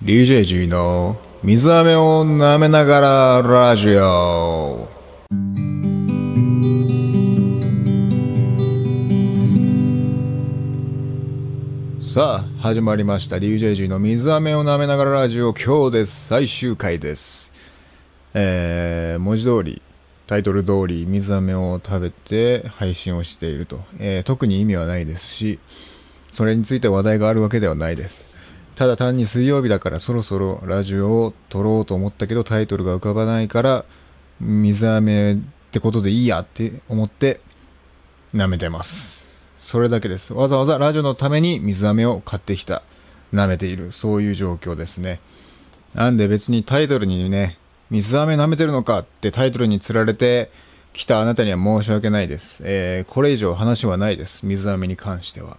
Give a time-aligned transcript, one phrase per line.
[0.00, 4.88] DJG の水飴を舐めながらラジオ。
[12.00, 13.38] さあ始まりました。
[13.38, 15.52] DJG の水飴を舐めながらラジオ。
[15.52, 17.50] 今日です最終回です。
[18.34, 19.82] えー、文字通り
[20.28, 25.58] タイトル通り水飴を食べて配信をしていると、えー、特に意味はないですし
[26.30, 28.27] それについて話題があるわけではないです。
[28.78, 33.84] ただ単に水曜日だからそろそろラジオを撮ろうと思ったけどタイトルが浮かばないから
[34.40, 35.36] 水飴っ
[35.72, 37.40] てことでいいやって思って
[38.32, 39.18] 舐めてます
[39.68, 40.32] それだけです。
[40.32, 42.82] わざわざラジオのために水飴を買ってきた。
[43.34, 43.92] 舐めている。
[43.92, 45.20] そういう状況ですね。
[45.92, 47.58] なんで別にタイトルにね、
[47.90, 50.50] 水飴舐めてるのかってタイトルに釣られて
[50.94, 52.62] きたあなたには申し訳ないです。
[52.64, 54.40] えー、これ以上話はないです。
[54.42, 55.58] 水飴に関しては。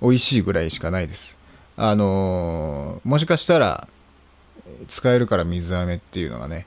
[0.00, 1.37] 美味しいぐらいしかないです。
[1.80, 3.86] あのー、もしかしたら、
[4.88, 6.66] 使えるから水飴っていうのがね、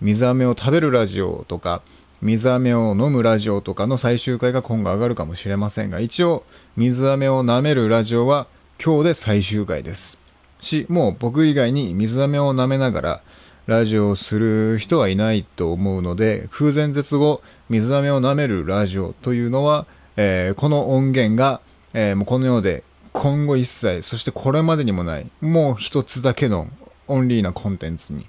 [0.00, 1.82] 水飴を食べるラジオとか、
[2.20, 6.42] 水飴を飲むラジオとかの最終回が今後上がるかもしれませんが、一応、
[6.76, 8.48] 水飴を舐めるラジオは
[8.84, 10.18] 今日で最終回です。
[10.60, 13.22] し、もう僕以外に水飴を舐めながら
[13.66, 21.60] ラジオをする人はいないと思うので、空前絶後、水飴を舐めるラジオというのは、えー、この音源が、
[21.94, 22.82] えー、もうこの世で
[23.12, 26.68] 今後一切、そしてこれまでにもない、もう一つだけの
[27.08, 28.26] オンリーなコンテンツに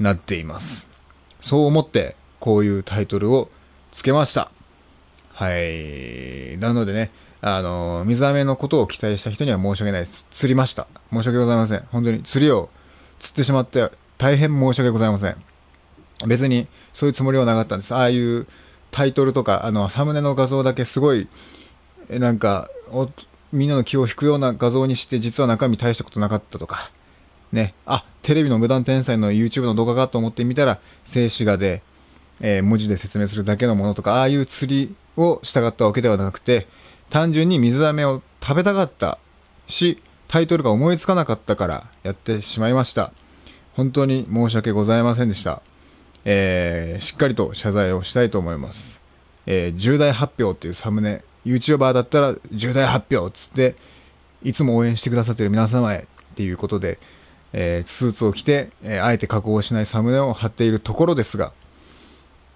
[0.00, 0.86] なっています。
[1.40, 3.50] そう思って、こういうタイトルを
[3.92, 4.50] つけました。
[5.32, 6.58] はい。
[6.58, 7.10] なのでね、
[7.40, 10.26] あの、水飴のことを期待した人には申し訳ないです。
[10.30, 10.86] 釣りました。
[11.12, 11.84] 申し訳ございません。
[11.92, 12.68] 本当に釣りを
[13.20, 15.36] 釣ってしまって大変申し訳ございません。
[16.26, 17.94] 別にそういうつもりはなかったんです。
[17.94, 18.46] ああいう
[18.90, 21.28] タイトルとか、あの、サムネの画像だけすごい、
[22.08, 22.70] なんか、
[23.52, 26.90] みんなの気を引くような画像にして、実は中身大したことなかったとか、
[27.52, 31.82] ね、あ、テレビの無断天才の YouTube の動画かと思ってみたら、静止画で、
[32.40, 36.66] えー、文字で説明するだけのものとか、ああいう釣りをしたかったわけではなくて、
[37.08, 39.18] 単純に水飴を食べたかった
[39.68, 43.12] し、タイトルが思いつかなかったからやってしまいました。
[43.74, 45.62] 本当に申し訳ございませんでした。
[46.24, 49.00] えー、しっかりと謝罪をしたいと思います。
[49.46, 53.76] えー、重大発表っていうサムネ、YouTuber だったら重大発表っつって、
[54.42, 56.98] いつも応援してくださってる皆様へっていうことで、
[57.52, 61.52] えー、スーツを着て、えー、あえて加工しないサムネを貼っているところですが、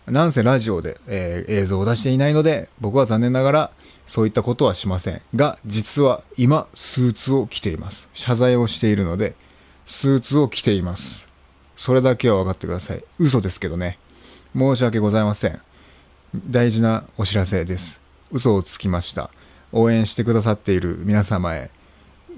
[0.06, 3.70] なんせラジオで、えー、映像を出していないので、僕は残念ながら
[4.06, 5.22] そういったことはしません。
[5.36, 8.08] が、実は今、スーツを着ています。
[8.12, 9.36] 謝罪をしているので、
[9.86, 11.28] スーツを着ています。
[11.76, 13.04] それだけは分かってください。
[13.18, 13.98] 嘘ですけどね。
[14.56, 15.60] 申し訳ございません。
[16.34, 17.99] 大事なお知らせです。
[18.32, 19.30] 嘘をつきました。
[19.72, 21.70] 応援してくださっている皆様へ、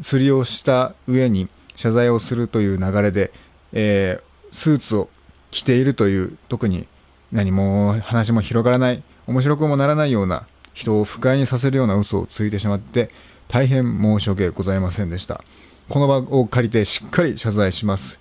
[0.02, 3.32] 釣りをした上に謝罪をするという流れで、
[3.72, 5.08] えー、スーツを
[5.50, 6.86] 着ているという、特に
[7.30, 13.10] 何も話も広がらない、面白くもならないような、人を不快にさせるような嘘をついてしまって、
[13.48, 15.44] 大変申し訳ございませんでした。
[15.88, 18.18] この場を借りてしっかり謝罪します。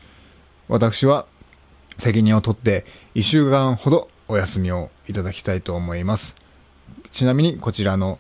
[0.68, 1.26] 私は
[1.98, 6.41] 責任を取って1週間ほどお休みをいただきたいと思います。
[7.12, 8.20] ちなみにこちらの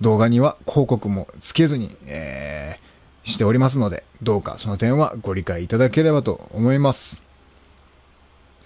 [0.00, 7.22] 動画には広告もつけずに、えー、しておりますので、どうかその点はご理解いただければと思います。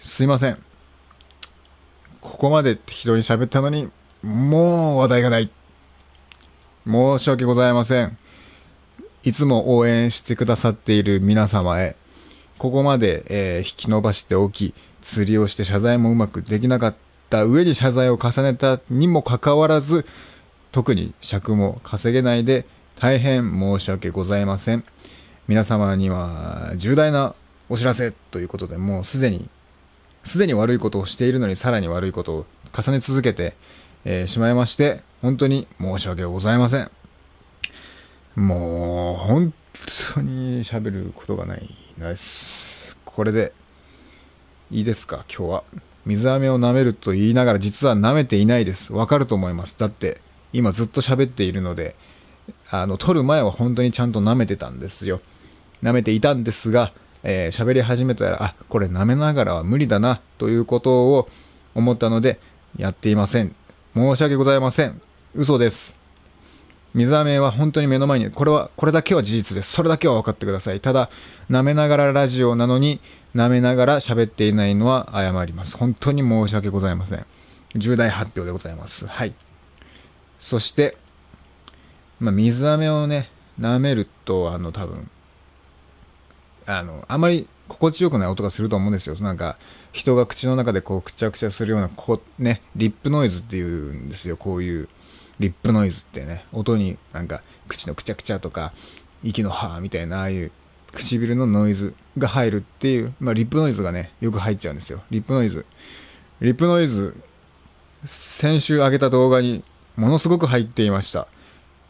[0.01, 0.59] すいません。
[2.21, 3.89] ここまで適当に喋ったのに、
[4.23, 5.51] もう話題がない。
[6.87, 8.19] 申し訳ございません。
[9.23, 11.97] いつも応援してくださっている皆様へ、
[12.59, 16.95] ここまで、えー、引き伸ばしておき、釣りをして謝罪もうまくできなかっ
[17.31, 20.07] た上に謝罪を重ねたにもかかわらず、
[20.73, 22.67] 特に尺も稼げないで
[22.99, 24.85] 大変申し訳ございません。
[25.49, 27.35] 皆様には重大な
[27.69, 29.49] お知らせということで、もうすでに
[30.25, 33.55] すでに悪いことをしているのにさらに悪いことを重ね続けて、
[34.05, 36.91] えー、しまいまして、本当に申し訳ございません。
[38.35, 39.55] もう、本
[40.15, 42.97] 当に喋ることがないです。
[43.05, 43.53] これで、
[44.71, 45.25] いいですか？
[45.29, 45.65] 今日は。
[46.07, 48.93] 水飴を舐めると言いながら実は舐めていないです。
[48.93, 49.75] わかると思います。
[49.77, 50.21] だって、
[50.53, 51.97] 今ずっと喋っているので、
[52.71, 55.21] あの、撮る前は本当にちゃんと舐めてたんですよ。
[55.83, 56.93] 舐めていたんですが、
[57.25, 61.29] えー、喋り始めたら、あ、これ舐めながらは無理だな、ということを
[61.75, 62.39] 思ったので、
[62.79, 63.55] やっていません。
[63.95, 65.01] 申し訳ございません。
[65.35, 66.06] 嘘です。
[66.97, 69.71] 水飴は本当に目の前に、これは、これだけは事実です。
[69.71, 70.81] それだけは分かってください。
[70.81, 71.11] ただ、
[71.51, 73.01] 舐めながらラジオなのに、
[73.35, 75.77] 舐めながら喋っていないのは謝ります。
[75.77, 77.27] 本当に申し訳ございません。
[77.77, 79.07] 重大発表でございます。
[79.07, 79.35] はい。
[80.41, 80.97] そして、
[82.19, 83.29] まあ、水飴をね、
[83.61, 85.11] 舐めると、あの、多分、
[86.65, 89.17] あの、あまり心地よくない音がすると思うんですよ。
[89.17, 89.59] なんか、
[89.93, 94.39] 人が口の中でこう、くちゃくちゃするような、こう、ね、リップノイズっていうんですよ。
[94.39, 94.89] こういう、
[95.39, 98.73] リップノイズってね、音になんか、口のくちゃくちゃとか、
[99.23, 100.53] 息のはーみたいな、ああいう
[100.93, 105.03] 唇のノイズが入るっていう、まあ、リップノイズがね、よく入っちゃうんですよ。
[105.11, 105.67] リップノイズ。
[106.41, 107.17] リップノイズ、
[108.05, 109.65] 先週上げた動画に
[109.97, 111.27] ものすごく入っていました。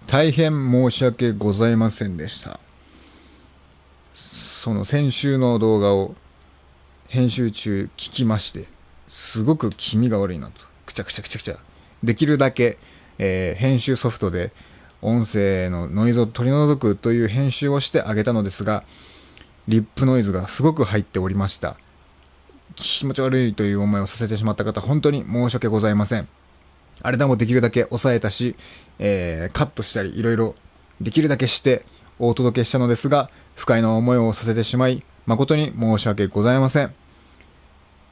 [0.07, 2.61] 大変申し訳ございませんでした。
[4.15, 6.15] その先週の動画を
[7.09, 8.67] 編集中聞きまして、
[9.09, 10.61] すごく気味が悪いなと。
[10.87, 11.59] くちゃくちゃくちゃくちゃ。
[12.03, 12.79] できるだけ、
[13.19, 14.53] えー、編集ソフトで
[15.03, 18.85] 音声のノイズを取り除くという編集をしてあげたのですが、
[19.69, 21.77] リップノイズがすごく入っておりました。
[22.75, 26.29] 気持ち悪いという思いをさせてしまった方、本当に申し訳ございません。
[27.03, 28.57] あれでもできるだけ抑えたし、
[28.99, 30.55] えー、カットしたり、いろいろ
[31.01, 31.85] できるだけして
[32.19, 36.95] お届けしたのですが、不快な思いをさせてしまい、誠に申し訳ございません。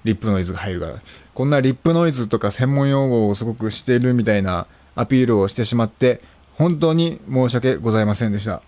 [0.04, 1.02] リップノイズが入るから。
[1.34, 6.20] こんなリップノイズとか専門用語をすごくしているみたいなアピールをしてしまって、
[6.54, 8.62] 本当に申し訳ございませんでした。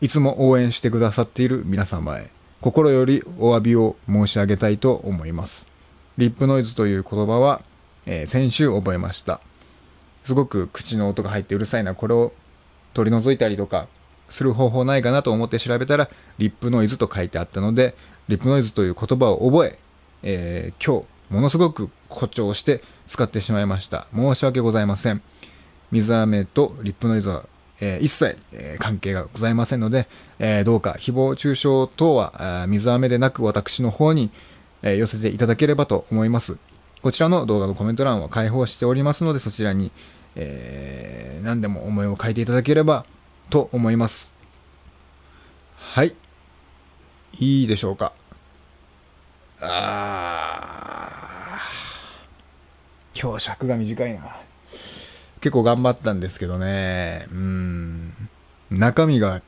[0.00, 2.30] いつも応援してくださっている皆様へ。
[2.60, 5.66] 心よりお詫びを申し上げたいと思います。
[6.16, 7.62] リップノイズという言葉は、
[8.06, 9.40] えー、先週覚えました。
[10.24, 12.32] すごく口の音が入ってうるさいな、これを
[12.94, 13.88] 取り除いたりとか、
[14.28, 17.94] する方法ないかなと思って調べたら、リップノイズと書いてあったので、
[18.28, 19.78] リップノイズという言葉を覚え、
[20.22, 24.06] えー、今日、ものすごく誇張して使ってしまいました。
[24.14, 25.22] 申し訳ございません。
[25.90, 27.46] 水飴とリップノイズは
[27.84, 30.06] えー、一切、えー、関係がございませんので、
[30.38, 34.30] えー、どうか誹謗中傷等は、水飴でなく私の方に、
[34.84, 36.56] え寄せていただければと思います。
[37.02, 39.90] こちらの動画のコメント欄は開放しておりますので、そちらに、
[40.36, 43.04] え何でも思いを書いていただければ
[43.50, 44.30] と思います。
[45.76, 46.14] はい。
[47.38, 48.12] いいでしょうか。
[49.60, 53.11] あー。
[53.22, 54.36] 今日尺が短いな。
[55.40, 58.12] 結構頑張ったんですけどね、うん、
[58.68, 59.42] 中身が、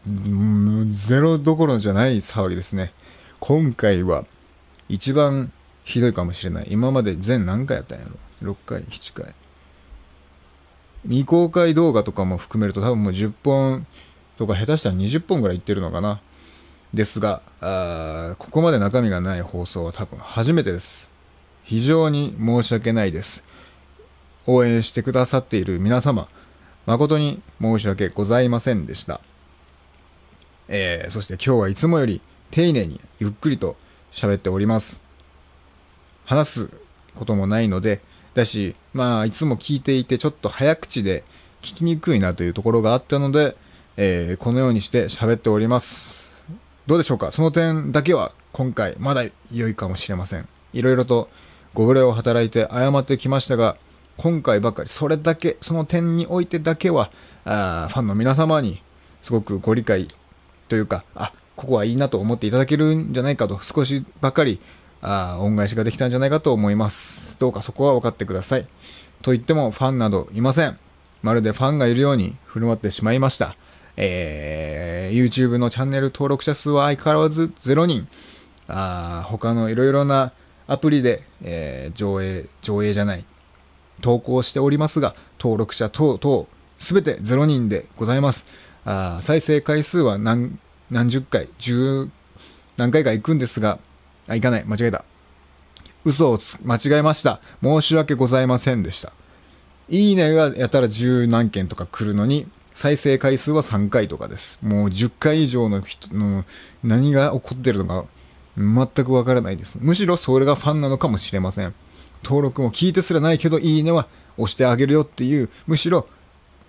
[0.91, 2.93] ゼロどころじゃない騒ぎですね。
[3.41, 4.27] 今回は、
[4.89, 5.51] 一番
[5.83, 6.69] ひどいかもしれない。
[6.71, 8.07] 今まで全何回やったんや
[8.43, 9.35] ろ ?6 回、7回。
[11.03, 13.89] 未公開動画とかも含めると多分もう10本
[14.39, 16.21] とか下手したら20本ぐらいいってるのかな。
[16.93, 21.11] ですが、あここまで中身がない放送は多分初めてです。
[21.65, 23.43] 非常に申し訳ないです。
[24.47, 26.29] 応援してくださっている皆様、
[26.87, 29.21] 誠に申し訳ございませんでした。
[30.69, 32.21] えー、そして今日はいつもより
[32.51, 33.77] 丁寧にゆっくりと
[34.13, 35.01] 喋っております。
[36.25, 36.69] 話す
[37.15, 38.01] こともないので、
[38.35, 41.23] だし、まあ、いつも聞いていてちょっと早口で
[41.63, 43.57] 聞きにくいなというところがあったので、
[43.97, 46.33] えー、このようにして喋っております。
[46.87, 47.31] どうでしょうか？
[47.31, 50.49] その点だけは今回まだ良いかもしれません。
[50.73, 51.31] いろいろと
[51.73, 53.77] ご無礼を働いて謝ってきましたが、
[54.17, 57.11] 今回ばかり、それだけ、その点においてだけは、
[57.45, 58.83] あファンの皆様に
[59.23, 60.09] すごくご理解
[60.69, 64.61] というか、あ、ここはいいなと思っていただけるんじゃないかと、少しばかり、
[65.03, 67.37] あ恩返しができたんじゃないかと思います。
[67.39, 68.67] どうかそこは分かってください。
[69.23, 70.79] と言ってもファンなどいません。
[71.23, 73.57] まるでファンがいるように振る舞ってしまいました。
[73.97, 78.09] えー、YouTube のチャンネル登録者数は相変わらず0人。
[78.67, 80.33] あ他のいろいろな
[80.67, 83.25] アプリで、えー、上映、上映じゃない、
[84.01, 86.47] 投稿しておりますが、登録者等々、
[86.79, 88.45] すべて0人でございます。
[88.85, 90.59] あ再生回数は何、
[90.91, 92.09] 何十回、十
[92.77, 93.79] 何回か行くんですが、
[94.29, 94.65] あ、行かない。
[94.65, 95.05] 間違えた。
[96.05, 97.41] 嘘をつ間違えました。
[97.63, 99.13] 申し訳ございませんでした。
[99.89, 104.59] いいねがやたら十何件とか来るのに、再生回数は3回とかです。
[104.61, 106.45] もう10回以上の人の
[106.83, 108.09] 何が起こってるのか
[108.57, 109.79] 全くわからないです。
[109.81, 111.75] むしろそれがファンなのかもしれません。
[112.25, 116.09] 登録も聞いてすらないけど、いいねは押してあげるよっていう、むしろ、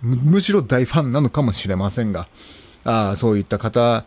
[0.02, 2.28] むしろ大ファンなのかもしれませんが、
[2.84, 4.04] ああ、そういった方は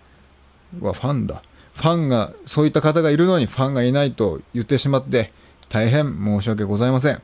[0.80, 1.44] ファンだ。
[1.74, 5.32] ファンが、そういった方がいるのにファンがいないと言ってしまって、
[5.70, 7.22] 大変申し訳ございません。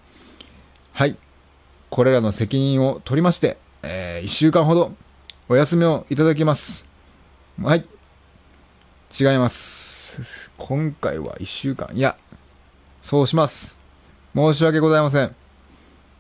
[0.94, 1.18] はい。
[1.90, 4.94] これらの責任を取りまして、えー、一週間ほど
[5.48, 6.86] お休みをいただきます。
[7.62, 7.86] はい。
[9.18, 10.22] 違います。
[10.58, 11.90] 今回は一週間。
[11.94, 12.18] いや、
[13.02, 13.85] そうします。
[14.36, 15.34] 申し訳ございません。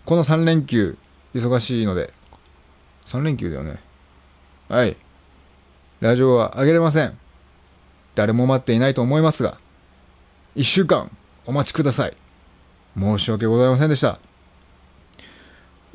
[0.05, 0.97] この3連休、
[1.33, 2.13] 忙しいので、
[3.07, 3.81] 3連休だよね。
[4.69, 4.95] はい。
[5.99, 7.17] ラジオは上げれません。
[8.15, 9.57] 誰も待っていないと思いますが、
[10.55, 11.11] 1週間
[11.45, 12.15] お待ちください。
[12.97, 14.17] 申し訳ございませんでした。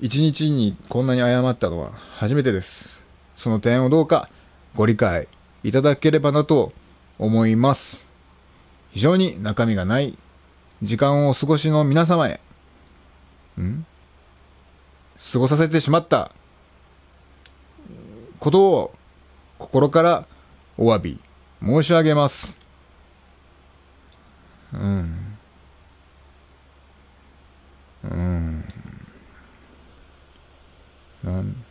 [0.03, 3.00] 1日にこんなに謝ったのは初めてです。
[3.35, 4.29] その点をどうか
[4.75, 5.27] ご理解
[5.65, 6.75] いただければなと
[7.19, 8.05] 思います。
[8.91, 10.19] 非常に中身がない
[10.83, 12.41] 時間をお過ごしの皆様へ、
[13.61, 13.85] ん？
[15.33, 16.33] 過ごさせてしまった
[18.39, 18.95] ことを
[19.59, 20.27] 心から
[20.79, 21.21] お詫び
[21.63, 22.55] 申し上げます。
[24.73, 25.39] うん。
[28.05, 28.65] うん。
[31.23, 31.65] なん？